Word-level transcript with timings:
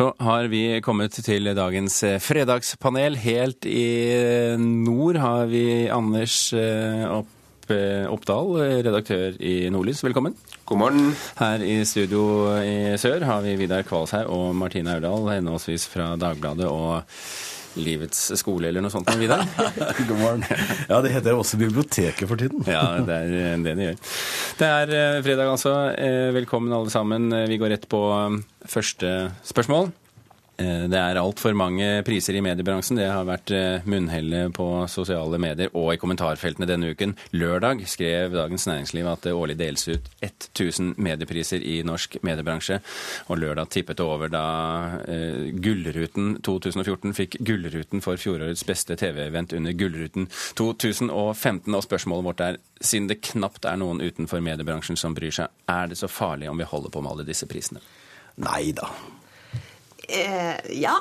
Så 0.00 0.14
har 0.16 0.46
vi 0.48 0.80
kommet 0.80 1.12
til 1.12 1.50
dagens 1.52 1.98
eh, 2.08 2.14
fredagspanel. 2.24 3.18
Helt 3.20 3.66
i 3.68 4.56
nord 4.56 5.18
har 5.20 5.50
vi 5.50 5.90
Anders 5.92 6.54
eh, 6.56 7.04
Opp, 7.04 7.68
eh, 7.68 8.06
Oppdal, 8.08 8.54
redaktør 8.86 9.36
i 9.36 9.68
Nordlys. 9.68 10.00
Velkommen. 10.06 10.38
God 10.64 10.80
morgen. 10.80 11.12
Her 11.36 11.60
i 11.60 11.82
studio 11.84 12.22
i 12.64 12.96
sør 12.96 13.28
har 13.28 13.44
vi 13.44 13.58
Vidar 13.60 13.84
Kvalshaug 13.84 14.32
og 14.32 14.56
Martine 14.56 14.96
Aurdal, 14.96 15.34
henholdsvis 15.34 15.84
fra 15.92 16.14
Dagbladet 16.16 16.72
og 16.72 17.04
Livets 17.76 18.32
skole 18.40 18.70
eller 18.70 18.80
noe 18.80 18.90
sånt. 18.96 19.12
Vidar? 19.20 19.44
God 20.08 20.16
morgen. 20.16 20.48
Ja, 20.90 21.02
det 21.04 21.12
heter 21.12 21.36
også 21.36 21.60
biblioteket 21.60 22.24
for 22.24 22.40
tiden. 22.40 22.64
ja, 22.66 23.02
det 23.04 23.20
er 23.20 23.60
det 23.60 23.76
det 23.76 23.90
gjør. 23.90 24.00
Det 24.60 24.68
er 24.68 25.22
fredag 25.24 25.48
altså. 25.54 25.72
Velkommen 26.36 26.74
alle 26.76 26.92
sammen. 26.92 27.30
Vi 27.48 27.56
går 27.56 27.72
rett 27.72 27.86
på 27.88 28.00
første 28.68 29.30
spørsmål. 29.48 29.88
Eh, 30.60 30.84
det 30.92 30.98
er 30.98 31.16
altfor 31.16 31.54
mange 31.56 31.86
priser 32.04 32.36
i 32.36 32.42
mediebransjen. 32.44 32.98
Det 33.00 33.08
har 33.08 33.24
vært 33.28 33.52
eh, 33.56 33.86
munnhellet 33.88 34.52
på 34.56 34.66
sosiale 34.92 35.38
medier 35.40 35.72
og 35.72 35.94
i 35.94 36.00
kommentarfeltene 36.00 36.68
denne 36.68 36.90
uken. 36.92 37.14
Lørdag 37.32 37.86
skrev 37.88 38.34
Dagens 38.36 38.66
Næringsliv 38.68 39.08
at 39.08 39.24
det 39.24 39.34
årlig 39.36 39.56
deles 39.60 39.86
ut 39.88 40.10
1000 40.20 40.94
mediepriser 41.00 41.64
i 41.64 41.78
norsk 41.86 42.18
mediebransje. 42.26 42.80
Og 43.32 43.40
lørdag 43.40 43.70
tippet 43.72 44.00
det 44.00 44.04
over 44.04 44.30
da 44.32 44.44
uh, 45.00 45.48
Gullruten 45.62 46.34
2014 46.44 47.14
fikk 47.16 47.38
Gullruten 47.46 48.02
for 48.04 48.20
fjorårets 48.20 48.64
beste 48.68 48.96
TV-event 49.00 49.54
under 49.56 49.76
Gullruten 49.76 50.28
2015. 50.58 51.74
Og 51.74 51.86
spørsmålet 51.86 52.26
vårt 52.26 52.44
er, 52.44 52.60
siden 52.80 53.08
det 53.10 53.20
knapt 53.32 53.68
er 53.68 53.80
noen 53.80 54.02
utenfor 54.04 54.42
mediebransjen 54.44 54.98
som 55.00 55.16
bryr 55.16 55.34
seg, 55.34 55.52
er 55.70 55.90
det 55.90 56.00
så 56.00 56.10
farlig 56.10 56.50
om 56.50 56.60
vi 56.60 56.68
holder 56.68 56.92
på 56.92 57.04
med 57.04 57.14
alle 57.14 57.28
disse 57.28 57.48
prisene? 57.50 57.82
Nei 58.40 58.70
da. 58.76 58.90
Eh, 60.10 60.76
ja. 60.82 60.96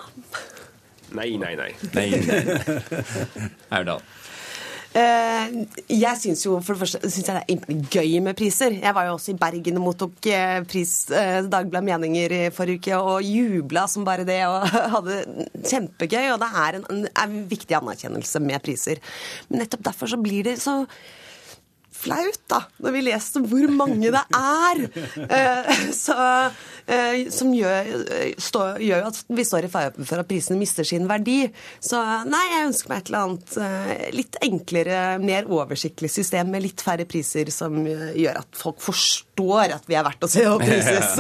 Nei, 1.18 1.34
nei, 1.42 1.56
nei. 1.58 1.74
Nei, 1.96 2.08
Aurdal. 3.76 4.02
Eh, 4.90 5.52
jeg 5.94 6.18
syns 6.18 6.42
jo 6.48 6.56
for 6.66 6.74
det 6.74 6.82
første 6.82 7.10
synes 7.14 7.28
jeg 7.30 7.44
det 7.46 7.58
er 7.76 7.84
gøy 7.94 8.16
med 8.26 8.38
priser. 8.38 8.74
Jeg 8.80 8.96
var 8.98 9.06
jo 9.06 9.16
også 9.18 9.36
i 9.36 9.38
Bergen 9.42 9.78
og 9.78 9.86
mottok 9.86 10.30
eh, 10.32 10.62
pris 10.70 10.94
eh, 11.14 11.44
Dagbladet 11.46 11.86
Meninger 11.86 12.34
i 12.34 12.42
forrige 12.54 12.82
uke 12.82 12.98
og 12.98 13.26
jubla 13.26 13.86
som 13.92 14.08
bare 14.08 14.26
det 14.26 14.42
og 14.48 14.66
hadde 14.96 15.22
kjempegøy. 15.62 16.32
Og 16.34 16.42
det 16.42 16.50
er 16.64 16.80
en, 16.80 17.06
en 17.06 17.40
viktig 17.54 17.78
anerkjennelse 17.78 18.42
med 18.42 18.66
priser. 18.66 19.02
Men 19.50 19.64
nettopp 19.64 19.86
derfor 19.92 20.10
så 20.10 20.22
blir 20.22 20.50
det 20.50 20.58
så 20.64 20.82
flaut, 22.00 22.42
da, 22.50 22.62
når 22.80 22.94
vi 22.96 23.02
leser 23.10 23.46
hvor 23.52 23.74
mange 23.76 24.12
det 24.14 24.26
er. 24.36 24.86
Eh, 25.30 25.90
så, 25.94 26.16
som 27.34 27.52
gjør, 27.54 27.90
stå, 28.42 28.64
gjør, 28.82 29.08
at 29.12 29.20
vi 29.28 29.46
står 29.46 29.68
i 29.68 29.72
fare 29.72 29.92
for 30.00 30.22
at 30.22 30.30
prisene 30.30 30.58
mister 30.60 30.88
sin 30.88 31.08
verdi. 31.10 31.42
Så 31.84 32.00
nei, 32.30 32.42
jeg 32.54 32.68
ønsker 32.70 32.92
meg 32.92 33.02
et 33.02 33.12
eller 33.12 33.26
annet 33.28 33.58
eh, 33.62 34.06
litt 34.16 34.40
enklere, 34.46 35.00
mer 35.22 35.50
oversiktlig 35.50 36.10
system 36.12 36.52
med 36.54 36.66
litt 36.66 36.84
færre 36.84 37.06
priser, 37.10 37.52
som 37.54 37.78
gjør 37.86 38.42
at 38.42 38.58
folk 38.58 38.82
forstår 38.84 39.76
at 39.78 39.90
vi 39.90 39.98
er 40.00 40.06
verdt 40.08 40.26
å 40.26 40.32
se 40.32 40.46
og 40.50 40.64
prises. 40.64 41.16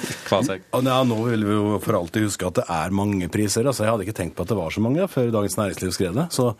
ja, 0.90 1.00
nå 1.06 1.20
vil 1.26 1.46
vi 1.46 1.56
jo 1.58 1.78
for 1.82 2.00
alltid 2.00 2.28
huske 2.28 2.48
at 2.48 2.60
det 2.60 2.66
er 2.70 2.96
mange 2.96 3.30
priser. 3.32 3.66
altså 3.66 3.86
Jeg 3.86 3.94
hadde 3.94 4.08
ikke 4.08 4.18
tenkt 4.22 4.38
på 4.38 4.46
at 4.46 4.52
det 4.52 4.58
var 4.58 4.74
så 4.74 4.84
mange 4.84 5.06
før 5.10 5.32
Dagens 5.34 5.58
Næringsliv 5.60 5.94
skrev 5.96 6.18
det. 6.18 6.28
Så 6.34 6.52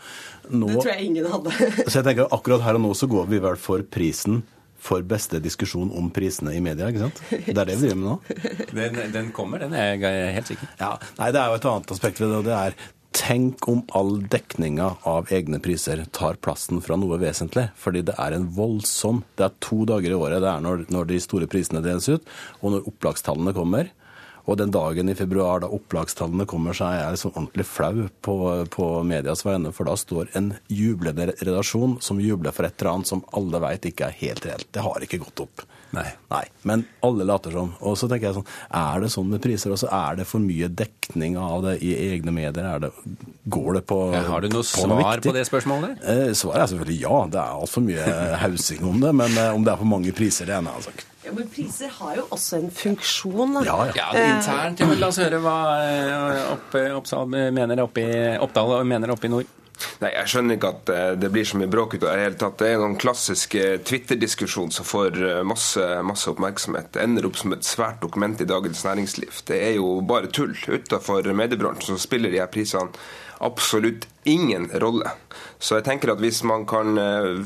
nå, 0.51 0.71
det 0.71 0.81
tror 0.81 0.95
jeg 0.95 1.11
ingen 1.11 1.29
hadde. 1.31 1.55
så 1.91 2.01
jeg 2.01 2.09
tenker 2.09 2.33
akkurat 2.35 2.67
her 2.67 2.81
og 2.81 2.89
nå 2.89 2.95
så 2.99 3.11
går 3.11 3.31
vi 3.31 3.43
vel 3.43 3.61
for 3.61 3.85
prisen 3.87 4.43
for 4.81 5.05
beste 5.07 5.41
diskusjon 5.43 5.91
om 5.97 6.09
prisene 6.15 6.55
i 6.57 6.63
media. 6.65 6.89
ikke 6.89 7.05
sant? 7.05 7.21
Det 7.31 7.57
er 7.57 7.69
det 7.69 7.77
vi 7.77 7.89
driver 7.89 8.01
med 8.01 8.09
nå. 8.09 8.17
Den, 8.81 9.03
den 9.13 9.29
kommer, 9.37 9.61
den 9.61 9.75
er 9.77 9.93
jeg 10.01 10.33
helt 10.39 10.49
sikker. 10.55 10.71
Ja, 10.81 10.95
nei, 11.19 11.31
Det 11.35 11.41
er 11.43 11.53
jo 11.53 11.59
et 11.61 11.69
annet 11.69 11.93
aspekt 11.95 12.21
ved 12.23 12.33
det, 12.33 12.41
og 12.41 12.49
det 12.49 12.57
er 12.57 12.81
Tenk 13.11 13.67
om 13.69 13.81
all 13.99 14.21
dekninga 14.31 14.87
av 15.11 15.33
egne 15.35 15.59
priser 15.63 16.05
tar 16.15 16.37
plassen 16.39 16.79
fra 16.85 16.95
noe 16.95 17.19
vesentlig. 17.19 17.67
Fordi 17.75 18.05
det 18.07 18.15
er 18.23 18.37
en 18.37 18.47
voldsom 18.55 19.25
Det 19.35 19.49
er 19.49 19.57
to 19.59 19.83
dager 19.89 20.15
i 20.15 20.19
året 20.19 20.39
det 20.45 20.51
er 20.53 20.63
når, 20.63 20.85
når 20.95 21.09
de 21.11 21.19
store 21.23 21.49
prisene 21.51 21.83
deles 21.83 22.07
ut, 22.09 22.31
og 22.63 22.77
når 22.77 22.87
opplagstallene 22.93 23.55
kommer. 23.57 23.91
Og 24.47 24.59
den 24.61 24.73
dagen 24.75 25.11
i 25.11 25.17
februar 25.19 25.63
da 25.63 25.71
opplagstallene 25.73 26.47
kommer, 26.49 26.77
så 26.77 26.89
er 26.91 27.01
jeg 27.01 27.17
liksom 27.17 27.35
ordentlig 27.35 27.67
flau 27.69 28.07
på, 28.25 28.37
på 28.73 28.89
medias 29.07 29.45
vegne. 29.47 29.75
For 29.77 29.89
da 29.89 29.97
står 29.99 30.33
en 30.39 30.55
jublende 30.69 31.31
redaksjon 31.33 31.99
som 32.05 32.23
jubler 32.23 32.55
for 32.57 32.69
et 32.69 32.79
eller 32.81 32.95
annet 32.95 33.13
som 33.13 33.25
alle 33.37 33.61
vet 33.67 33.91
ikke 33.93 34.09
er 34.09 34.19
helt 34.23 34.49
reelt. 34.49 34.71
Det 34.73 34.87
har 34.87 35.07
ikke 35.07 35.23
gått 35.25 35.45
opp. 35.47 35.67
Nei. 35.91 36.07
Nei. 36.31 36.45
Men 36.63 36.85
alle 37.03 37.27
later 37.27 37.55
som. 37.55 37.73
Og 37.83 37.97
så 37.99 38.07
tenker 38.11 38.29
jeg 38.29 38.37
sånn, 38.39 38.51
er 38.79 39.03
det 39.03 39.11
sånn 39.11 39.31
med 39.33 39.43
priser 39.43 39.75
også? 39.75 39.91
Er 39.91 40.21
det 40.21 40.27
for 40.31 40.43
mye 40.43 40.71
dekning 40.71 41.39
av 41.41 41.67
det 41.67 41.77
i 41.87 41.93
egne 42.13 42.35
medier? 42.35 42.83
Det, 42.85 42.93
går 43.51 43.81
det 43.81 43.85
på 43.91 43.99
ja, 44.15 44.23
Har 44.31 44.45
du 44.45 44.51
noe 44.55 44.67
svar 44.67 44.93
noe 44.93 45.17
på 45.25 45.35
det 45.35 45.47
spørsmålet? 45.51 45.99
Eh, 46.05 46.27
svaret 46.39 46.63
er 46.63 46.73
selvfølgelig 46.75 47.01
ja. 47.03 47.23
Det 47.35 47.43
er 47.43 47.63
altfor 47.63 47.87
mye 47.87 48.11
hausing 48.45 48.87
om 48.87 49.03
det. 49.03 49.15
Men 49.25 49.35
eh, 49.35 49.55
om 49.57 49.67
det 49.67 49.75
er 49.75 49.83
for 49.83 49.95
mange 49.99 50.15
priser, 50.15 50.47
det 50.47 50.57
er 50.57 50.63
en 50.63 50.71
annen 50.71 50.87
sak. 50.87 51.10
Ja, 51.31 51.37
men 51.39 51.47
priser 51.49 51.91
har 51.95 52.17
jo 52.19 52.25
også 52.35 52.59
en 52.59 52.71
funksjon. 52.75 53.61
Ja, 53.63 53.77
ja. 53.95 54.09
ja 54.17 54.25
internt. 54.35 54.83
Ja, 54.83 54.89
la 54.99 55.11
oss 55.13 55.21
høre 55.23 55.39
hva 55.45 55.57
eh, 55.79 56.91
Oppsal 56.97 57.31
mener 57.31 57.85
oppe 57.85 58.03
i 58.03 58.21
Oppdal 58.43 58.83
mener 58.89 59.15
oppe 59.15 59.29
i 59.29 59.35
nord. 59.37 59.57
Nei, 60.01 60.11
Jeg 60.15 60.33
skjønner 60.33 60.59
ikke 60.59 60.73
at 60.75 60.93
eh, 60.95 61.13
det 61.21 61.31
blir 61.33 61.47
så 61.49 61.61
mye 61.61 61.71
bråk 61.71 61.97
ut 61.97 62.05
av 62.05 62.13
det 62.13 62.27
hele 62.27 62.41
tatt. 62.41 62.59
Det 62.61 62.69
er 62.71 62.83
noen 62.83 62.99
klassisk 63.01 63.57
eh, 63.61 63.79
Twitter-diskusjon 63.87 64.75
som 64.75 64.89
får 64.89 65.19
masse, 65.47 65.87
masse, 66.07 66.29
oppmerksomhet. 66.31 66.93
Det 66.95 67.05
ender 67.05 67.29
opp 67.29 67.41
som 67.41 67.55
et 67.57 67.67
svært 67.67 68.03
dokument 68.05 68.41
i 68.41 68.49
Dagens 68.49 68.85
Næringsliv. 68.87 69.43
Det 69.49 69.59
er 69.71 69.75
jo 69.79 69.99
bare 70.07 70.31
tull. 70.33 70.55
Utenfor 70.69 71.33
mediebransjen 71.37 71.97
så 71.97 72.01
spiller 72.09 72.33
de 72.33 72.43
her 72.43 72.51
prisene 72.53 72.93
absolutt 73.41 74.05
ingen 74.29 74.67
rolle. 74.83 75.15
Så 75.59 75.79
jeg 75.79 75.87
tenker 75.87 76.11
at 76.13 76.21
hvis 76.21 76.43
man 76.45 76.67
kan 76.69 76.93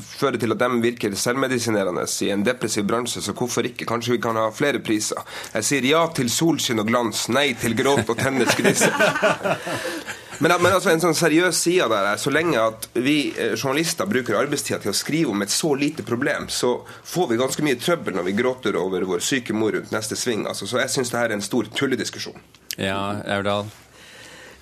føre 0.03 0.39
til 0.39 0.51
at 0.51 0.59
de 0.59 0.81
virker 0.83 1.15
selvmedisinerende 1.15 2.03
i 2.25 2.31
en 2.33 2.43
depressiv 2.43 2.83
bransje, 2.87 3.23
så 3.23 3.31
hvorfor 3.31 3.63
ikke? 3.69 3.87
Kanskje 3.87 4.17
vi 4.17 4.19
kan 4.23 4.35
ha 4.35 4.49
flere 4.51 4.81
priser? 4.83 5.23
Jeg 5.53 5.67
sier 5.69 5.87
ja 5.87 6.03
til 6.15 6.27
solskinn 6.31 6.83
og 6.83 6.89
glans, 6.91 7.29
nei 7.31 7.53
til 7.59 7.77
gråt 7.79 8.11
og 8.11 8.19
tenners 8.19 8.59
gnisse. 8.59 8.91
Men, 10.39 10.51
men, 10.61 10.73
altså 10.73 10.91
en 10.91 11.03
sånn 11.03 11.15
seriøs 11.17 11.59
side 11.67 11.87
der 11.91 12.09
er 12.11 12.19
så 12.21 12.33
lenge 12.33 12.59
at 12.59 12.89
vi 12.93 13.31
eh, 13.31 13.53
journalister 13.55 14.09
bruker 14.09 14.37
arbeidstida 14.39 14.81
til 14.83 14.91
å 14.91 14.97
skrive 14.97 15.31
om 15.31 15.45
et 15.45 15.53
så 15.53 15.71
lite 15.79 16.03
problem, 16.07 16.49
så 16.51 16.77
får 17.07 17.31
vi 17.31 17.39
ganske 17.39 17.65
mye 17.65 17.79
trøbbel 17.79 18.17
når 18.17 18.27
vi 18.29 18.35
gråter 18.41 18.79
over 18.79 19.07
vår 19.07 19.23
syke 19.23 19.55
mor 19.55 19.75
rundt 19.75 19.95
neste 19.95 20.17
sving. 20.19 20.45
Altså, 20.49 20.67
så 20.67 20.81
jeg 20.83 20.93
syns 20.97 21.13
det 21.13 21.21
her 21.21 21.31
er 21.31 21.39
en 21.39 21.45
stor 21.45 21.71
tullediskusjon. 21.75 22.39
Ja, 22.75 22.99
Aurdal? 23.37 23.71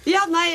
Ja, 0.09 0.25
nei, 0.27 0.49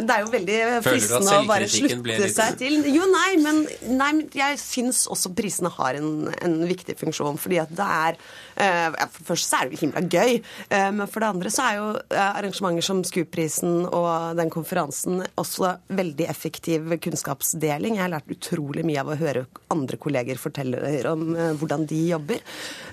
det 0.00 0.08
er 0.08 0.22
jo 0.22 0.30
veldig 0.32 0.58
fristende 0.84 1.36
å 1.36 1.44
bare 1.48 1.66
slutte 1.68 2.28
seg 2.32 2.56
til. 2.62 2.78
Jo, 2.94 3.04
nei, 3.10 3.34
men, 3.42 3.60
nei, 3.92 4.10
jeg 4.32 4.56
syns 4.60 5.02
også 5.12 5.34
prisene 5.36 5.68
har 5.74 5.98
en, 5.98 6.30
en, 6.32 6.56
viktig 6.64 6.96
funksjon. 6.96 7.36
fordi 7.40 7.60
at 7.60 7.74
det 7.76 7.84
er 7.84 8.16
uh, 8.16 9.08
For 9.12 9.20
det 9.20 9.28
første 9.28 9.50
så 9.50 9.58
er 9.58 9.68
det 9.68 9.76
jo 9.76 9.82
himla 9.84 10.04
gøy, 10.08 10.40
uh, 10.72 10.90
men 10.96 11.04
for 11.10 11.20
det 11.20 11.30
andre 11.34 11.52
så 11.52 11.66
er 11.66 11.76
jo 11.76 11.90
uh, 11.98 12.22
arrangementer 12.24 12.88
som 12.88 13.04
SKUP-prisen 13.04 13.84
og 13.90 14.40
den 14.40 14.52
konferansen 14.54 15.20
også 15.40 15.74
veldig 15.92 16.28
effektiv 16.32 16.96
kunnskapsdeling. 17.04 17.98
Jeg 17.98 18.06
har 18.06 18.14
lært 18.16 18.32
utrolig 18.32 18.86
mye 18.88 19.04
av 19.04 19.12
å 19.12 19.20
høre 19.20 19.44
andre 19.74 20.00
kolleger 20.00 20.40
fortelle 20.40 20.80
om 21.10 21.34
hvordan 21.60 21.84
de 21.90 22.00
jobber. 22.14 22.40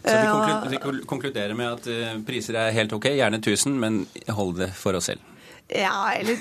Så 0.04 0.70
vi 0.72 0.80
konkluderer 1.08 1.56
med 1.56 1.78
at 1.78 2.26
priser 2.28 2.60
er 2.60 2.76
helt 2.76 2.94
ok, 2.98 3.12
gjerne 3.16 3.40
1000, 3.40 3.78
men 3.80 4.04
hold 4.36 4.58
det 4.60 4.74
for 4.76 4.98
oss 5.00 5.12
selv. 5.14 5.31
Ja, 5.72 6.12
eller 6.12 6.36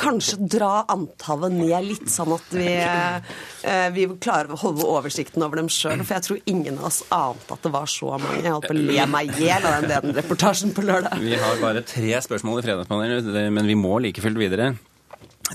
kanskje 0.00 0.38
dra 0.48 0.84
antallet 0.88 1.52
ned 1.52 1.84
litt, 1.84 2.06
sånn 2.08 2.32
at 2.32 2.54
vi, 2.56 2.70
eh, 2.80 3.88
vi 3.92 4.06
klarer 4.16 4.54
å 4.54 4.60
holde 4.62 4.86
oversikten 4.88 5.44
over 5.44 5.60
dem 5.60 5.68
sjøl. 5.68 6.00
For 6.00 6.16
jeg 6.16 6.26
tror 6.28 6.40
ingen 6.48 6.78
av 6.80 6.88
oss 6.88 7.02
ante 7.12 7.58
at 7.58 7.66
det 7.66 7.74
var 7.74 7.90
så 7.92 8.14
mange. 8.16 8.40
Jeg 8.40 8.54
holdt 8.54 8.70
på 8.70 8.76
å 8.76 8.80
le 8.80 9.06
meg 9.12 9.34
i 9.34 9.50
hjel 9.50 9.68
av 9.68 9.84
den 9.90 10.16
reportasjen 10.16 10.72
på 10.72 10.86
lørdag. 10.86 11.20
Vi 11.20 11.36
har 11.44 11.60
bare 11.60 11.84
tre 11.84 12.16
spørsmål 12.24 12.62
i 12.62 12.66
Fredagspanelet, 12.70 13.52
men 13.52 13.68
vi 13.68 13.76
må 13.76 14.00
like 14.00 14.24
fullt 14.24 14.40
videre. 14.40 14.72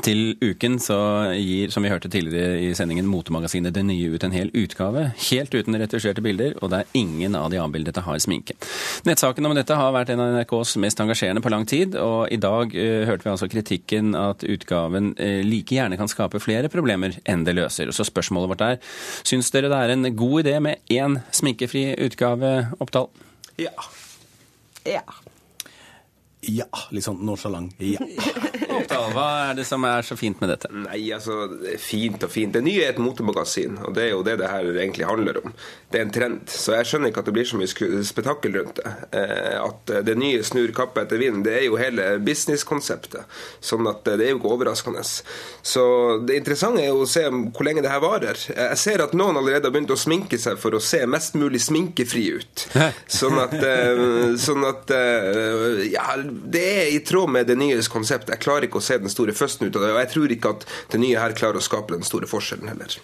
Til 0.05 0.37
uken 0.39 0.77
så 0.79 0.97
gir, 1.35 1.71
som 1.73 1.83
vi 1.83 1.91
hørte 1.91 2.09
tidligere 2.11 2.59
i 2.63 2.71
sendingen, 2.77 3.07
motemagasinet 3.09 3.73
Det 3.75 3.83
Nye 3.83 4.13
ut 4.13 4.23
en 4.23 4.35
hel 4.35 4.51
utgave. 4.55 5.09
Helt 5.29 5.55
uten 5.55 5.75
retusjerte 5.81 6.23
bilder, 6.23 6.55
og 6.61 6.71
der 6.71 6.87
ingen 6.97 7.35
av 7.35 7.49
de 7.51 7.59
avbildede 7.59 8.03
har 8.05 8.19
sminke. 8.23 8.55
Nettsaken 9.07 9.49
om 9.49 9.55
dette 9.57 9.75
har 9.75 9.93
vært 9.95 10.13
en 10.13 10.23
av 10.23 10.35
NRKs 10.37 10.77
mest 10.83 11.03
engasjerende 11.03 11.43
på 11.43 11.51
lang 11.51 11.67
tid, 11.69 11.97
og 11.99 12.31
i 12.31 12.39
dag 12.39 12.75
uh, 12.75 13.05
hørte 13.09 13.27
vi 13.27 13.33
altså 13.33 13.49
kritikken 13.51 14.13
at 14.17 14.45
utgaven 14.47 15.13
uh, 15.19 15.39
like 15.45 15.75
gjerne 15.75 15.99
kan 15.99 16.11
skape 16.11 16.41
flere 16.43 16.71
problemer 16.71 17.19
enn 17.27 17.43
det 17.47 17.57
løser. 17.57 17.91
Så 17.95 18.07
spørsmålet 18.07 18.53
vårt 18.53 18.67
er, 18.67 18.79
syns 19.27 19.51
dere 19.55 19.71
det 19.71 19.81
er 19.83 19.95
en 19.95 20.13
god 20.15 20.45
idé 20.45 20.55
med 20.63 20.93
én 20.93 21.19
sminkefri 21.35 21.89
utgave, 22.07 22.69
Oppdal? 22.79 23.11
Ja. 23.59 23.75
Ja. 24.87 25.03
Ja, 26.47 26.69
litt 26.95 27.03
sånn 27.03 27.19
nonchalant. 27.27 27.75
Ja. 27.83 27.99
Hva 29.09 29.25
er 29.49 29.57
det 29.57 29.65
som 29.67 29.83
er 29.87 30.05
så 30.07 30.15
fint 30.15 30.39
med 30.39 30.51
dette? 30.53 30.69
Nei, 30.71 31.01
altså, 31.11 31.49
fint 31.81 32.23
og 32.23 32.31
fint. 32.31 32.53
Det 32.55 32.61
nye 32.63 32.85
er 32.85 32.93
et 32.93 33.01
motemagasin, 33.01 33.75
og 33.83 33.95
det 33.97 34.05
er 34.05 34.13
jo 34.13 34.21
det 34.23 34.37
det 34.39 34.47
her 34.47 34.69
egentlig 34.71 35.07
handler 35.09 35.41
om. 35.41 35.53
Det 35.91 35.99
er 35.99 36.05
en 36.05 36.13
trend, 36.15 36.53
så 36.53 36.77
jeg 36.77 36.87
skjønner 36.87 37.11
ikke 37.11 37.23
at 37.23 37.29
det 37.29 37.35
blir 37.35 37.49
så 37.49 37.59
mye 37.59 38.03
spetakkel 38.07 38.55
rundt 38.55 38.79
det. 38.79 38.93
Eh, 39.19 39.57
at 39.59 39.93
det 40.07 40.15
nye 40.19 40.45
snur 40.47 40.71
kappe 40.75 41.03
etter 41.03 41.19
vind, 41.19 41.41
det 41.47 41.57
er 41.57 41.65
jo 41.67 41.79
hele 41.81 42.07
businesskonseptet. 42.23 43.27
Sånn 43.59 43.89
at 43.91 44.07
det 44.07 44.29
er 44.29 44.33
jo 44.33 44.39
ikke 44.39 44.53
overraskende. 44.55 45.03
Så 45.03 45.83
det 46.23 46.39
interessante 46.39 46.85
er 46.85 46.93
jo 46.93 47.03
å 47.03 47.09
se 47.09 47.25
hvor 47.27 47.67
lenge 47.67 47.83
det 47.83 47.91
her 47.91 48.03
varer. 48.03 48.39
Jeg 48.47 48.79
ser 48.79 49.03
at 49.03 49.15
noen 49.17 49.41
allerede 49.41 49.67
har 49.67 49.75
begynt 49.75 49.91
å 49.91 49.99
sminke 49.99 50.39
seg 50.39 50.59
for 50.61 50.77
å 50.77 50.83
se 50.83 51.03
mest 51.09 51.35
mulig 51.39 51.61
sminkefri 51.67 52.25
ut. 52.39 52.67
Sånn 53.19 53.35
at, 53.41 53.55
eh, 53.59 54.35
sånn 54.39 54.63
at 54.67 54.91
eh, 54.93 55.83
ja, 55.91 56.05
det 56.29 56.65
er 56.81 56.91
i 56.93 56.99
tråd 57.05 57.31
med 57.35 57.49
det 57.49 57.57
nye 57.59 57.79
konseptet. 57.91 58.33
Jeg 58.35 58.43
klarer 58.45 58.67
ikke 58.67 58.81
å 58.81 58.85
se 58.85 58.99
den 59.01 59.11
store 59.11 59.35
førsten 59.35 59.67
ut 59.67 59.75
av 59.75 59.85
det, 59.85 59.93
og 59.95 60.01
jeg 60.03 60.11
tror 60.15 60.35
ikke 60.35 60.53
at 60.57 60.67
det 60.93 61.01
nye 61.01 61.21
her 61.21 61.37
klarer 61.37 61.61
å 61.61 61.65
skape 61.65 61.95
den 61.95 62.07
store 62.07 62.29
forskjellen 62.29 62.71
heller. 62.71 62.99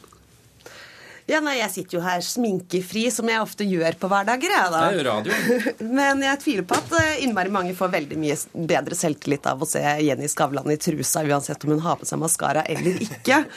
Ja, 1.25 1.39
nei, 1.41 1.55
Jeg 1.57 1.71
sitter 1.73 1.97
jo 1.97 2.03
her 2.05 2.21
sminkefri, 2.21 3.07
som 3.09 3.29
jeg 3.31 3.41
ofte 3.41 3.65
gjør 3.65 3.95
på 3.97 4.09
hverdager. 4.11 4.51
Jeg, 4.53 4.73
da. 4.73 4.81
Det 4.83 4.91
er 4.91 4.99
jo 4.99 5.05
radio. 5.07 5.37
Men 5.97 6.21
jeg 6.21 6.41
tviler 6.43 6.67
på 6.69 6.77
at 6.77 6.93
eh, 6.99 7.23
innmari 7.25 7.53
mange 7.53 7.73
får 7.77 7.89
veldig 7.95 8.19
mye 8.21 8.37
bedre 8.69 8.97
selvtillit 8.97 9.49
av 9.49 9.63
å 9.63 9.69
se 9.69 9.81
Jenny 10.05 10.29
Skavlan 10.29 10.69
i 10.69 10.77
trusa, 10.77 11.23
uansett 11.25 11.65
om 11.65 11.73
hun 11.73 11.81
har 11.81 11.97
på 11.97 12.05
seg 12.05 12.21
maskara 12.21 12.65
eller 12.69 13.01
ikke. 13.07 13.43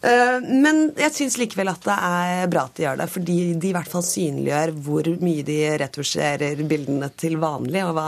Eh, 0.00 0.38
men 0.40 0.94
jeg 0.96 1.12
syns 1.12 1.34
likevel 1.36 1.68
at 1.68 1.82
det 1.84 1.92
er 1.92 2.46
bra 2.48 2.62
at 2.64 2.78
de 2.78 2.86
gjør 2.86 3.02
det, 3.02 3.06
fordi 3.12 3.34
de 3.60 3.68
i 3.68 3.72
hvert 3.76 3.90
fall 3.90 4.04
synliggjør 4.06 4.70
hvor 4.86 5.10
mye 5.20 5.44
de 5.44 5.58
retusjerer 5.82 6.62
bildene 6.70 7.10
til 7.20 7.36
vanlig, 7.42 7.82
og 7.84 7.98
hva, 7.98 8.06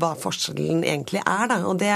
hva 0.00 0.14
forskjellen 0.16 0.80
egentlig 0.88 1.20
er. 1.20 1.50
Da. 1.52 1.58
Og 1.68 1.76
det 1.82 1.92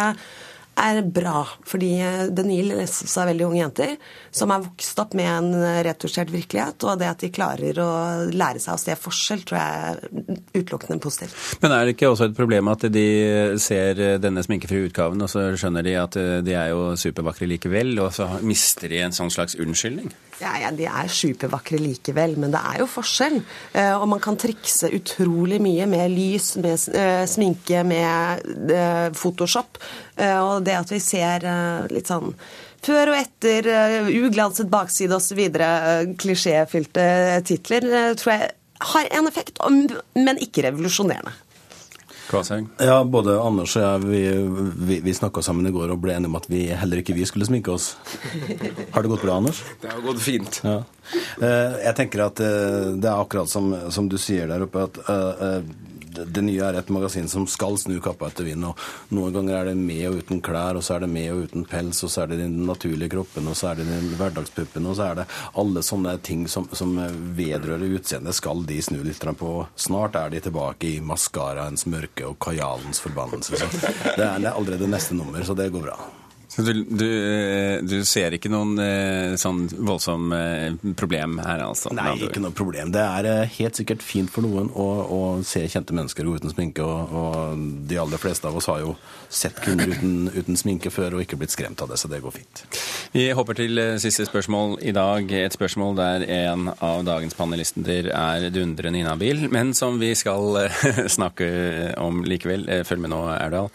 er 0.79 1.03
bra, 1.05 1.43
fordi 1.69 1.91
det 2.33 2.45
nye 2.47 2.65
leses 2.65 3.13
av 3.21 3.29
veldig 3.29 3.45
unge 3.49 3.61
jenter 3.61 3.95
som 4.33 4.53
er 4.55 4.65
vokst 4.65 5.03
opp 5.03 5.15
med 5.19 5.29
en 5.29 5.65
retusjert 5.85 6.33
virkelighet, 6.33 6.87
og 6.89 7.01
det 7.01 7.11
at 7.11 7.25
de 7.25 7.33
klarer 7.35 7.81
å 7.83 7.91
lære 8.33 8.63
seg 8.63 8.75
å 8.75 8.81
se 8.81 8.97
forskjell, 8.99 9.45
tror 9.49 9.61
jeg 9.61 9.93
er 9.93 10.41
utelukkende 10.57 10.99
positivt. 11.03 11.37
Men 11.63 11.77
er 11.77 11.85
det 11.85 11.97
ikke 11.97 12.13
også 12.13 12.31
et 12.31 12.39
problem 12.39 12.73
at 12.73 12.89
de 12.93 13.07
ser 13.63 14.01
denne 14.23 14.45
sminkefrie 14.45 14.89
utgaven, 14.89 15.23
og 15.23 15.31
så 15.33 15.51
skjønner 15.61 15.87
de 15.87 15.97
at 16.01 16.21
de 16.47 16.57
er 16.57 16.73
jo 16.73 16.93
supervakre 17.01 17.51
likevel, 17.51 17.95
og 18.03 18.13
så 18.17 18.29
mister 18.41 18.93
de 18.93 19.03
en 19.05 19.17
sånn 19.17 19.33
slags 19.33 19.59
unnskyldning? 19.61 20.13
Ja, 20.43 20.57
ja, 20.59 20.71
De 20.75 20.87
er 20.91 21.11
supervakre 21.13 21.79
likevel, 21.79 22.35
men 22.41 22.51
det 22.55 22.61
er 22.73 22.81
jo 22.83 22.89
forskjell. 22.91 23.39
Eh, 23.79 23.93
og 23.95 24.09
man 24.11 24.23
kan 24.23 24.39
trikse 24.41 24.91
utrolig 24.97 25.61
mye 25.63 25.87
med 25.91 26.11
lys, 26.11 26.57
med 26.63 26.89
eh, 26.99 27.23
sminke, 27.31 27.85
med 27.87 28.73
eh, 28.75 29.09
Photoshop. 29.15 29.79
Og 30.19 30.65
det 30.67 30.75
at 30.77 30.91
vi 30.93 30.99
ser 31.01 31.47
litt 31.91 32.11
sånn 32.11 32.35
før 32.83 33.13
og 33.13 33.17
etter, 33.17 33.69
uglanset 34.11 34.69
bakside 34.71 35.17
osv., 35.17 35.41
klisjéfylte 36.21 37.07
titler, 37.49 37.87
tror 38.19 38.35
jeg 38.35 38.51
har 38.93 39.09
en 39.19 39.31
effekt, 39.31 39.63
men 40.19 40.43
ikke 40.43 40.67
revolusjonerende. 40.67 41.33
Ja, 42.83 43.03
både 43.05 43.37
Anders 43.43 43.77
og 43.77 43.85
jeg 43.85 44.03
vi, 44.07 44.23
vi, 44.89 44.99
vi 45.05 45.15
snakka 45.17 45.43
sammen 45.45 45.69
i 45.69 45.75
går 45.75 45.95
og 45.95 46.01
ble 46.03 46.17
enige 46.17 46.31
om 46.31 46.39
at 46.39 46.49
vi 46.51 46.65
heller 46.71 47.03
ikke 47.03 47.17
vi 47.17 47.27
skulle 47.29 47.49
sminke 47.49 47.75
oss. 47.75 47.93
Har 48.95 49.05
det 49.05 49.13
gått 49.13 49.25
bra, 49.25 49.39
Anders? 49.41 49.63
Det 49.83 49.91
har 49.93 50.03
gått 50.05 50.23
fint. 50.23 50.61
Ja. 50.65 50.81
Jeg 51.43 51.95
tenker 51.99 52.27
at 52.29 52.39
det 52.39 53.09
er 53.09 53.17
akkurat 53.19 53.51
som, 53.51 53.73
som 53.93 54.07
du 54.09 54.19
sier 54.23 54.47
der 54.51 54.65
oppe, 54.65 54.87
at 54.87 55.01
det 56.13 56.45
nye 56.45 56.63
er 56.69 56.79
et 56.79 56.93
magasin 56.93 57.29
som 57.31 57.47
skal 57.51 57.79
snu 57.81 57.99
kappa 58.05 58.29
etter 58.31 58.47
vinden. 58.47 58.71
og 58.71 59.15
Noen 59.17 59.35
ganger 59.37 59.59
er 59.59 59.71
det 59.71 59.77
med 59.81 60.03
og 60.11 60.21
uten 60.23 60.43
klær, 60.45 60.79
og 60.79 60.85
så 60.85 60.97
er 60.97 61.05
det 61.05 61.11
med 61.13 61.31
og 61.33 61.45
uten 61.47 61.67
pels, 61.69 62.03
og 62.05 62.13
så 62.13 62.25
er 62.25 62.33
det 62.33 62.41
den 62.43 62.57
naturlige 62.69 63.13
kroppen, 63.17 63.49
og 63.49 63.59
så 63.59 63.73
er 63.73 63.81
det 63.81 63.89
den 63.91 64.09
hverdagspuppen, 64.21 64.89
og 64.89 64.97
så 64.99 65.11
er 65.11 65.21
det 65.23 65.29
alle 65.63 65.85
sånne 65.87 66.17
ting 66.25 66.47
som, 66.51 66.69
som 66.73 66.95
vedrører 67.39 67.99
utseendet, 67.99 68.37
skal 68.39 68.65
de 68.69 68.81
snu 68.85 69.01
litt 69.03 69.21
på. 69.39 69.53
Snart 69.79 70.17
er 70.19 70.33
de 70.33 70.41
tilbake 70.43 70.97
i 70.97 71.05
maskaraens 71.05 71.87
mørke 71.87 72.27
og 72.33 72.41
kajalens 72.43 73.03
forbannelse. 73.03 73.61
Så 73.61 73.71
det 73.73 74.27
er, 74.27 74.41
det 74.43 74.51
er 74.51 74.57
allerede 74.57 74.91
neste 74.91 75.17
nummer, 75.19 75.45
så 75.47 75.57
det 75.59 75.71
går 75.73 75.89
bra. 75.91 76.22
Så 76.57 76.63
du, 76.63 76.85
du, 76.85 77.07
eh, 77.09 77.79
du, 77.81 78.03
ser 78.05 78.35
ikke 78.37 78.51
noen 78.53 78.77
eh, 78.83 79.35
sånn 79.41 79.63
voldsom 79.73 80.35
eh, 80.37 80.75
problem 81.01 81.39
her, 81.41 81.63
altså? 81.65 81.89
Nei, 81.97 82.13
ikke 82.27 82.43
noe 82.45 82.53
problem. 82.53 82.93
Det 82.93 83.01
er 83.01 83.49
helt 83.55 83.81
sikkert 83.81 84.05
fint 84.05 84.29
for 84.29 84.45
noen 84.45 84.69
å, 84.69 84.85
å 85.01 85.21
se 85.49 85.65
kjente 85.65 85.97
mennesker 85.97 86.29
gå 86.29 86.37
uten 86.43 86.53
sminke, 86.53 86.85
og, 86.85 87.17
og, 87.17 87.65
de 87.89 87.97
aller 88.03 88.21
fleste 88.21 88.51
av 88.51 88.61
oss 88.61 88.69
har 88.69 88.83
jo 88.85 88.93
sett 89.33 89.65
kunder 89.65 89.95
uten, 89.95 90.29
uten, 90.29 90.61
sminke 90.61 90.93
før 90.93 91.17
og 91.17 91.25
ikke 91.25 91.41
blitt 91.41 91.57
skremt 91.57 91.81
av 91.81 91.89
det, 91.89 91.97
så 92.03 92.13
det 92.13 92.21
går 92.21 92.37
fint. 92.37 92.65
Vi 93.17 93.31
hopper 93.33 93.57
til 93.57 93.81
siste 94.03 94.29
spørsmål 94.29 94.77
i 94.85 94.93
dag. 94.93 95.33
Et 95.33 95.57
spørsmål 95.57 95.97
der 95.97 96.29
en 96.37 96.69
av 96.75 97.01
dagens 97.09 97.37
panelister 97.39 98.13
er 98.13 98.51
dundrende 98.53 99.01
inhabil, 99.01 99.47
men 99.49 99.73
som 99.73 99.97
vi 100.03 100.13
skal 100.21 100.67
snakke 101.17 101.49
om 101.97 102.27
likevel. 102.29 102.69
Følg 102.85 103.07
med 103.07 103.17
nå, 103.17 103.25
Erdal. 103.41 103.73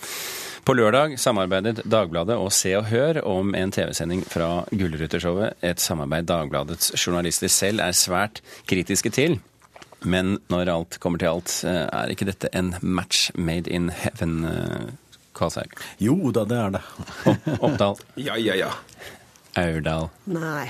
På 0.68 0.74
lørdag 0.76 1.14
samarbeidet 1.16 1.80
Dagbladet 1.88 2.36
og 2.36 2.50
Se 2.52 2.74
og 2.76 2.90
Hør 2.90 3.22
om 3.24 3.54
en 3.56 3.72
TV-sending 3.72 4.26
fra 4.28 4.66
Gullruteshowet. 4.76 5.56
Et 5.64 5.80
samarbeid 5.80 6.28
Dagbladets 6.28 6.92
journalister 6.92 7.48
selv 7.48 7.80
er 7.86 7.96
svært 7.96 8.42
kritiske 8.68 9.14
til. 9.16 9.38
Men 10.04 10.34
når 10.52 10.74
alt 10.74 10.98
kommer 11.00 11.24
til 11.24 11.32
alt, 11.32 11.54
eh, 11.64 11.86
er 11.88 12.12
ikke 12.12 12.28
dette 12.28 12.52
en 12.52 12.74
match 12.82 13.32
made 13.40 13.72
in 13.72 13.88
heaven, 13.88 14.44
eh, 14.44 14.92
Jo 16.00 16.32
da, 16.36 16.44
det 16.44 16.58
er 16.58 16.70
det. 16.76 16.84
Oppdal? 17.62 17.96
Ja, 18.28 18.36
ja, 18.36 18.56
ja. 18.56 18.72
Aurdal. 19.58 20.10
Nei. 20.28 20.68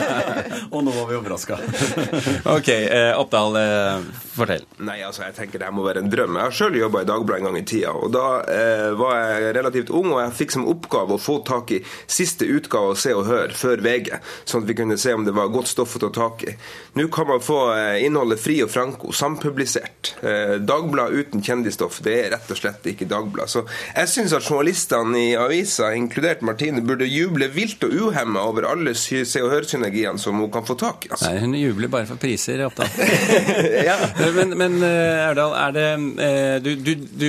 og 0.74 0.82
nå 0.84 0.92
var 0.94 1.08
vi 1.10 1.16
overraska. 1.18 1.58
ok, 2.56 2.68
eh, 2.68 3.12
Oppdal, 3.20 3.58
eh, 3.60 4.06
fortell. 4.34 4.64
Nei, 4.82 4.98
altså, 5.06 5.24
jeg 5.26 5.36
tenker 5.36 5.60
det 5.60 5.68
her 5.68 5.74
må 5.76 5.84
være 5.84 6.02
en 6.04 6.10
drøm. 6.12 6.38
Jeg 6.38 6.48
har 6.48 6.56
sjøl 6.56 6.78
jobba 6.80 7.04
i 7.04 7.08
Dagbladet 7.10 7.42
en 7.42 7.48
gang 7.50 7.58
i 7.60 7.64
tida. 7.68 7.92
og 7.92 8.12
Da 8.14 8.24
eh, 8.50 8.86
var 8.98 9.18
jeg 9.20 9.54
relativt 9.58 9.92
ung, 9.94 10.10
og 10.14 10.22
jeg 10.24 10.36
fikk 10.40 10.56
som 10.56 10.68
oppgave 10.70 11.16
å 11.16 11.22
få 11.22 11.38
tak 11.46 11.74
i 11.76 11.82
siste 12.10 12.48
utgave 12.48 12.94
av 12.94 13.00
Se 13.00 13.14
og 13.14 13.28
Hør 13.28 13.54
før 13.56 13.84
VG, 13.84 14.12
sånn 14.48 14.64
at 14.64 14.70
vi 14.70 14.78
kunne 14.80 14.98
se 15.00 15.14
om 15.14 15.26
det 15.26 15.36
var 15.36 15.52
godt 15.52 15.70
stoff 15.70 15.98
å 15.98 16.02
ta 16.06 16.12
tak 16.16 16.46
i. 16.48 16.56
Nå 16.98 17.06
kan 17.12 17.28
man 17.28 17.44
få 17.44 17.60
eh, 17.76 18.00
innholdet 18.06 18.40
fri 18.42 18.58
og 18.64 18.72
franco, 18.72 19.12
sampublisert. 19.14 20.14
Eh, 20.24 20.56
Dagblad 20.64 21.14
uten 21.14 21.44
kjendisstoff, 21.44 22.00
det 22.06 22.16
er 22.24 22.32
rett 22.34 22.50
og 22.50 22.58
slett 22.58 22.90
ikke 22.90 23.08
Dagblad. 23.10 23.52
Så 23.52 23.66
jeg 23.92 24.10
syns 24.10 24.34
at 24.36 24.48
journalistene 24.48 25.20
i 25.20 25.28
avisa, 25.38 25.92
inkludert 25.96 26.42
Martine, 26.46 26.82
burde 26.86 27.08
juble 27.08 27.50
vilt 27.54 27.84
og 27.86 27.99
uhemma 28.08 28.42
over 28.48 28.68
alle 28.70 28.94
Se 28.98 29.22
og 29.42 29.50
Hør-synergiene 29.52 30.18
som 30.18 30.38
hun 30.40 30.50
kan 30.52 30.66
få 30.66 30.76
tak 30.80 31.06
i. 31.06 31.12
Altså. 31.12 31.30
Nei, 31.30 31.40
hun 31.44 31.56
jubler 31.58 31.92
bare 31.92 32.08
for 32.08 32.20
priser, 32.20 32.64
Oppdal. 32.66 32.90
ja. 33.90 33.96
Men, 34.36 34.56
men 34.58 34.78
Erdal, 34.84 35.56
er 35.56 35.76
det 35.76 35.88
eh, 36.26 36.54
Du, 36.64 36.72
du, 36.74 36.94
du 37.20 37.28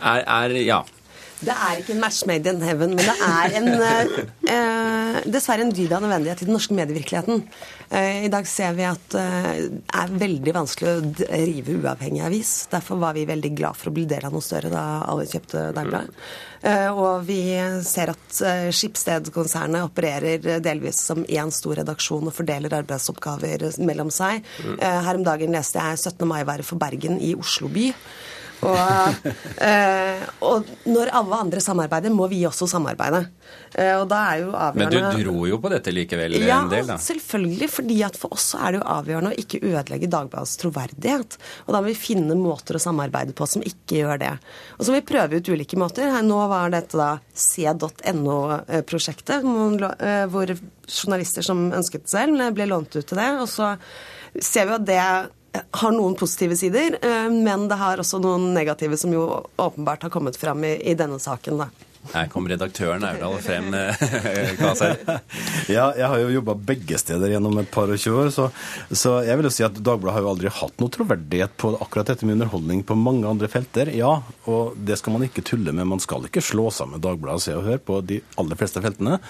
er, 0.00 0.22
er, 0.26 0.60
Ja. 0.66 0.82
Det 1.36 1.52
er 1.52 1.80
ikke 1.80 1.92
en 1.92 2.00
match 2.00 2.22
made 2.28 2.48
in 2.48 2.62
heaven, 2.64 2.94
men 2.96 3.04
det 3.04 3.16
er 3.26 3.56
en, 3.58 3.68
eh, 4.48 5.18
dessverre 5.28 5.66
en 5.66 5.72
dyd 5.74 5.92
av 5.92 6.04
nødvendighet 6.04 6.42
i 6.42 6.48
den 6.48 6.56
norske 6.56 6.74
medievirkeligheten. 6.74 7.42
Eh, 7.90 8.24
I 8.24 8.30
dag 8.32 8.46
ser 8.48 8.72
vi 8.78 8.86
at 8.88 9.14
eh, 9.14 9.68
det 9.68 10.00
er 10.00 10.16
veldig 10.22 10.54
vanskelig 10.56 10.92
å 10.94 11.14
drive 11.20 11.76
uavhengig 11.82 12.24
avis. 12.24 12.54
Derfor 12.72 13.00
var 13.02 13.14
vi 13.18 13.26
veldig 13.28 13.52
glad 13.58 13.76
for 13.76 13.90
å 13.90 13.96
bli 13.98 14.06
del 14.08 14.24
av 14.24 14.32
noe 14.32 14.44
større 14.44 14.72
da 14.72 14.84
alle 15.04 15.28
kjøpte 15.28 15.68
Dagbladet. 15.76 16.14
Eh, 16.66 16.88
og 16.90 17.26
vi 17.28 17.40
ser 17.86 18.14
at 18.14 18.38
eh, 18.40 18.68
Skipsted-konsernet 18.74 19.84
opererer 19.86 20.62
delvis 20.64 21.02
som 21.10 21.24
én 21.24 21.52
stor 21.54 21.82
redaksjon 21.82 22.30
og 22.30 22.34
fordeler 22.34 22.80
arbeidsoppgaver 22.80 23.68
mellom 23.84 24.10
seg. 24.14 24.40
Mm. 24.64 24.78
Eh, 24.80 25.02
her 25.06 25.20
om 25.20 25.26
dagen 25.26 25.54
leste 25.54 25.82
jeg 25.82 26.00
17. 26.00 26.24
mai-været 26.32 26.66
for 26.66 26.80
Bergen 26.80 27.20
i 27.20 27.34
Oslo 27.36 27.68
by. 27.72 27.90
Og, 28.64 29.28
eh, 29.62 30.22
og, 30.46 30.64
når 30.88 31.10
alle 31.18 31.36
andre 31.44 31.60
samarbeider, 31.60 32.10
må 32.14 32.24
vi 32.30 32.46
også 32.48 32.66
samarbeide. 32.70 33.20
Eh, 33.74 33.94
og 33.98 34.06
da 34.10 34.18
er 34.30 34.36
jo 34.44 34.50
avgjørende 34.54 34.80
Men 34.80 34.90
du 35.18 35.22
dro 35.26 35.46
jo 35.50 35.56
på 35.60 35.68
dette 35.72 35.90
likevel 35.92 36.32
ja, 36.40 36.62
en 36.62 36.70
del, 36.72 36.86
da? 36.88 36.94
Ja, 36.96 37.02
selvfølgelig. 37.02 37.68
fordi 37.72 37.98
at 38.06 38.16
for 38.18 38.28
oss 38.36 38.48
er 38.56 38.68
det 38.72 38.78
jo 38.80 38.86
avgjørende 38.96 39.32
å 39.34 39.40
ikke 39.42 39.60
ødelegge 39.60 40.12
Dagbladets 40.12 40.56
troverdighet. 40.62 41.30
Og 41.66 41.70
da 41.76 41.78
må 41.82 41.86
vi 41.90 41.98
finne 41.98 42.34
måter 42.38 42.74
å 42.78 42.82
samarbeide 42.82 43.32
på 43.36 43.44
som 43.50 43.62
ikke 43.66 44.00
gjør 44.00 44.16
det. 44.24 44.34
Og 44.78 44.82
så 44.82 44.88
må 44.92 44.96
vi 45.00 45.10
prøve 45.12 45.32
ut 45.36 45.52
ulike 45.52 45.76
måter. 45.80 46.04
Nå 46.26 46.38
var 46.50 46.66
dette 46.74 46.94
da 46.98 47.10
c.no-prosjektet, 47.36 49.40
eh, 49.44 50.24
hvor 50.32 50.46
journalister 50.86 51.42
som 51.44 51.58
ønsket 51.76 52.04
selv, 52.10 52.34
ble 52.56 52.66
lånt 52.70 52.92
ut 52.96 53.04
til 53.04 53.18
det. 53.20 53.30
Og 53.42 53.48
så 53.50 53.66
ser 54.42 54.64
vi 54.68 54.76
at 54.76 54.86
det 54.86 55.00
har 55.80 55.94
noen 55.94 56.16
positive 56.18 56.58
sider, 56.58 56.98
eh, 57.02 57.28
men 57.32 57.68
det 57.70 57.80
har 57.80 58.02
også 58.02 58.20
noen 58.22 58.52
negative 58.56 58.98
som 59.00 59.14
jo 59.14 59.26
åpenbart 59.56 60.06
har 60.06 60.14
kommet 60.14 60.38
frem 60.40 60.64
i, 60.64 60.76
i 60.90 60.96
denne 60.98 61.20
saken. 61.22 61.64
da. 61.64 61.70
Her 62.12 62.28
kom 62.30 62.46
redaktøren 62.48 63.04
Aurdal 63.06 63.38
frem, 63.42 63.74
Ja, 65.76 65.86
jeg 65.96 66.06
har 66.06 66.20
jo 66.20 66.34
jobba 66.36 66.54
begge 66.68 66.98
steder 67.00 67.32
gjennom 67.32 67.58
et 67.60 67.70
par 67.72 67.90
og 67.90 68.00
tjue 68.00 68.26
år, 68.26 68.30
så, 68.34 68.48
så, 68.90 69.16
jeg 69.26 69.38
vil 69.38 69.48
jo 69.48 69.54
si 69.54 69.66
at 69.66 69.80
Dagbladet 69.80 70.16
har 70.16 70.26
jo 70.26 70.32
aldri 70.34 70.52
hatt 70.60 70.82
noe 70.82 70.92
troverdighet 70.92 71.56
på 71.60 71.72
akkurat 71.80 72.12
dette 72.12 72.28
med 72.28 72.38
underholdning 72.38 72.84
på 72.86 72.98
mange 72.98 73.26
andre 73.28 73.50
felter. 73.50 73.90
Ja, 73.96 74.18
og 74.50 74.78
det 74.78 74.98
skal 75.00 75.16
man 75.16 75.26
ikke 75.26 75.44
tulle 75.46 75.74
med. 75.74 75.88
Man 75.90 76.02
skal 76.02 76.28
ikke 76.28 76.44
slå 76.44 76.68
sammen 76.74 77.02
Dagbladet 77.02 77.40
og 77.40 77.46
Se 77.46 77.58
og 77.58 77.66
Hør 77.66 77.82
på 77.82 78.00
de 78.06 78.20
aller 78.40 78.60
fleste 78.60 78.82
feltene, 78.84 79.20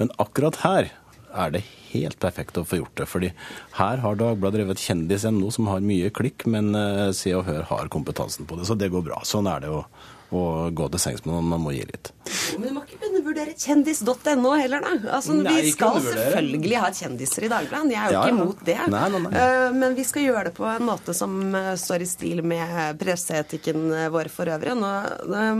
men 0.00 0.12
akkurat 0.22 0.60
her 0.64 0.92
er 1.36 1.54
det 1.54 1.62
helt 1.92 2.18
perfekt 2.22 2.58
å 2.58 2.64
få 2.66 2.80
gjort 2.80 2.96
det. 3.00 3.06
fordi 3.10 3.30
her 3.78 4.02
har 4.02 4.18
Dagbladet 4.20 4.60
drevet 4.60 4.82
kjendis.no, 4.82 5.50
som 5.54 5.70
har 5.70 5.84
mye 5.84 6.10
klikk, 6.14 6.46
men 6.50 6.74
eh, 6.74 7.12
Se 7.16 7.34
og 7.36 7.46
Hør 7.48 7.66
har 7.70 7.92
kompetansen 7.92 8.48
på 8.48 8.58
det. 8.58 8.66
Så 8.68 8.78
det 8.78 8.90
går 8.92 9.04
bra. 9.06 9.22
Sånn 9.24 9.48
er 9.50 9.64
det 9.64 9.72
å, 9.72 9.84
å 10.32 10.44
gå 10.70 10.90
til 10.92 11.02
sengs 11.02 11.24
med 11.24 11.34
noen. 11.34 11.50
Man 11.54 11.64
må 11.66 11.76
gi 11.76 11.84
litt. 11.88 12.15
Men 12.56 12.68
du 12.68 12.74
må 12.76 12.82
ikke 12.86 12.98
undervurdere 13.08 13.52
kjendis.no 13.58 14.52
heller, 14.56 14.80
da. 14.84 14.92
Altså, 15.16 15.34
Nei, 15.36 15.54
vi 15.66 15.72
skal 15.74 15.98
selvfølgelig 16.04 16.78
ha 16.82 16.90
kjendiser 16.96 17.46
i 17.46 17.50
Dagbladet. 17.52 17.92
Jeg 17.92 18.00
er 18.00 18.12
jo 18.12 18.16
Ja, 18.16 18.22
ikke 18.22 18.34
imot 18.36 18.62
det. 18.66 18.76
Nei, 18.92 19.02
nei. 19.16 19.32
Eh, 19.42 19.72
Men 19.76 19.94
vi 19.98 20.04
skal 20.08 20.22
gjøre 20.26 20.44
det 20.50 20.54
på 20.56 20.64
en 20.70 20.86
måte 20.88 21.14
som 21.16 21.36
eh, 21.54 21.72
står 21.80 22.02
i 22.02 22.08
stil 22.08 22.42
med 22.46 22.98
presseetikken 23.00 23.84
eh, 23.92 24.08
vår 24.14 24.30
for 24.32 24.46
øvrig. 24.54 24.74
Nå 24.80 24.92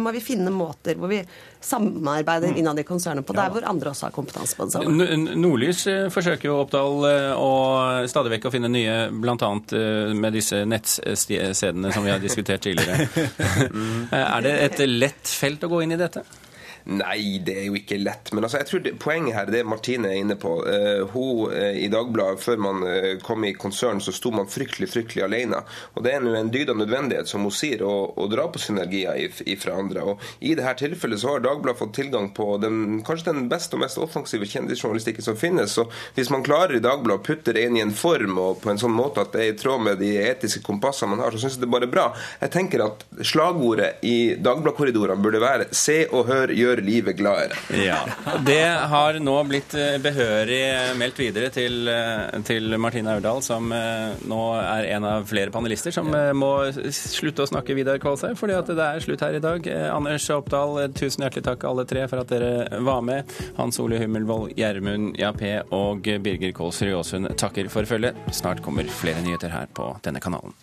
må 0.01 0.13
vi 0.17 0.21
finne 0.25 0.51
måter 0.55 0.97
hvor 0.97 1.09
vi 1.13 1.23
samarbeider 1.67 2.47
Mm. 2.47 2.59
innad 2.61 2.79
i 2.79 2.85
konsernet 2.87 3.27
på 3.27 3.35
der 3.35 3.51
hvor 3.51 3.65
andre 3.67 3.91
også 3.91 4.07
har 4.07 4.13
kompetanse 4.15 4.55
på 4.57 4.67
det 4.69 4.73
samme. 4.77 5.07
Nordlys 5.37 5.81
forsøker 6.15 6.47
jo 6.47 6.61
Oppdal 6.63 7.03
å 7.35 7.49
stadig 8.07 8.31
vekk 8.37 8.47
å 8.47 8.53
finne 8.55 8.69
nye, 8.71 8.95
bl.a. 9.11 9.51
med 10.15 10.33
disse 10.37 10.61
nettstedene 10.69 11.93
som 11.93 12.05
vi 12.07 12.13
har 12.15 12.23
diskutert 12.23 12.63
tidligere. 12.63 13.09
Eh, 14.17 14.23
er 14.23 14.43
det 14.45 14.53
et 14.67 14.79
lett 14.87 15.27
felt 15.29 15.65
å 15.67 15.69
gå 15.73 15.81
inn 15.83 15.93
i 15.97 15.99
dette? 15.99 16.23
Nei, 16.87 17.41
det 17.43 17.57
er 17.59 17.65
jo 17.67 17.75
ikke 17.81 17.99
lett. 17.99 18.31
Men 18.31 18.45
altså, 18.47 18.61
jeg 18.61 18.69
tror 18.69 18.83
det, 18.85 18.93
poenget 19.03 19.35
her, 19.35 19.49
det 19.51 19.65
Martine 19.67 20.13
er 20.13 20.21
inne 20.21 20.37
på 20.39 20.53
uh, 20.63 21.03
hun 21.11 21.51
uh, 21.51 21.75
I 21.75 21.89
Dagbladet, 21.91 22.39
før 22.45 22.61
man 22.63 22.85
uh, 22.87 23.17
kom 23.27 23.43
i 23.43 23.57
konsern, 23.59 23.99
så 23.99 24.15
sto 24.15 24.31
man 24.31 24.47
fryktelig 24.47 24.93
fryktelig 24.93 25.25
alene. 25.27 25.65
Og 25.97 26.05
Det 26.07 26.13
er 26.15 26.23
nå 26.23 26.37
en 26.39 26.53
dyd 26.55 26.71
av 26.71 26.79
nødvendighet, 26.79 27.27
som 27.27 27.43
hun 27.43 27.55
sier, 27.55 27.83
å, 27.83 28.13
å 28.15 28.29
dra 28.31 28.45
på 28.53 28.63
synergier 28.63 29.59
fra 29.59 29.75
andre. 29.81 30.05
Og 30.07 30.23
I 30.39 30.55
dette 30.55 30.77
tilfellet 30.85 31.23
så 31.23 31.33
har 31.35 31.43
Dagbladet 31.43 31.81
fått 31.81 31.97
tilgang 31.99 32.31
på 32.37 32.53
den, 32.63 33.01
kanskje 33.07 33.35
den 33.35 33.51
beste 33.51 33.75
og 33.75 33.83
mest 33.83 33.99
offensive 33.99 34.47
kjendisjournalistikken 34.47 35.27
som 35.27 35.41
finnes. 35.41 35.75
Så 35.75 35.89
Hvis 36.15 36.31
man 36.31 36.47
klarer 36.47 36.79
i 36.79 36.85
Dagbladet 36.85 37.19
å 37.19 37.27
putte 37.27 37.57
det 37.57 37.67
inn 37.67 37.81
i 37.81 37.83
en 37.83 37.97
form 37.97 38.39
og 38.39 38.63
på 38.63 38.71
en 38.71 38.79
sånn 38.79 38.95
måte 38.95 39.27
at 39.27 39.35
det 39.35 39.43
er 39.43 39.53
i 39.57 39.59
tråd 39.59 39.83
med 39.89 39.99
de 40.03 40.13
etiske 40.23 40.63
kompassene 40.63 41.17
man 41.17 41.25
har, 41.25 41.35
så 41.35 41.43
syns 41.43 41.59
jeg 41.59 41.67
det 41.67 41.73
bare 41.75 41.91
er 41.91 41.95
bra. 41.97 42.07
Jeg 42.45 42.55
tenker 42.55 42.87
at 42.87 43.05
slagordet 43.27 44.07
i 44.07 44.17
Dagbladet-korridorene 44.39 45.27
burde 45.27 45.43
være 45.43 45.69
'Se 45.75 45.99
og 46.15 46.31
hør, 46.31 46.55
gjør 46.55 46.76
livet 46.85 47.17
gladere'. 47.19 47.57
Ja. 47.85 47.99
Det 48.45 48.65
har 48.93 49.19
nå 49.21 49.37
blitt 49.49 49.75
eh, 49.75 49.97
behørig 50.03 50.97
meldt 50.99 51.19
videre 51.21 51.51
til, 51.51 51.89
eh, 51.89 52.41
til 52.47 52.77
Martine 52.79 53.15
Aurdal, 53.17 53.43
som 53.43 53.73
eh, 53.73 54.17
nå 54.29 54.41
er 54.61 54.91
en 54.97 55.05
av 55.05 55.27
flere 55.29 55.51
panelister 55.55 55.95
som 55.95 56.13
eh, 56.15 56.33
må 56.37 56.53
slutte 56.91 57.45
å 57.47 57.51
snakke 57.51 57.77
Vidar 57.77 57.99
Kvalsheim, 58.03 58.37
fordi 58.39 58.59
at 58.59 58.67
det 58.67 58.87
er 58.87 59.05
slutt 59.05 59.25
her 59.25 59.39
i 59.39 59.43
dag. 59.45 59.67
Eh, 59.67 59.89
Anders 59.95 60.29
Oppdal, 60.35 60.77
eh, 60.83 60.93
tusen 60.97 61.25
hjertelig 61.27 61.47
takk 61.49 61.65
alle 61.69 61.87
tre 61.89 62.07
for 62.11 62.23
at 62.23 62.33
dere 62.33 62.81
var 62.85 63.03
med. 63.07 63.37
Hans 63.57 63.81
Ole 63.83 64.01
Hummelvold, 64.03 64.55
Gjermund 64.59 65.17
Jappé 65.21 65.59
og 65.71 66.07
Birger 66.23 66.53
Kålsrud 66.57 66.97
Aasund 66.99 67.33
takker 67.39 67.71
for 67.73 67.89
følget. 67.89 68.19
Snart 68.35 68.63
kommer 68.65 68.89
flere 68.91 69.23
nyheter 69.25 69.53
her 69.55 69.71
på 69.77 69.93
denne 70.07 70.23
kanalen. 70.23 70.55